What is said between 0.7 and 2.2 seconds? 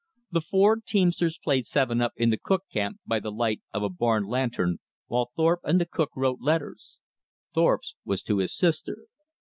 teamsters played seven up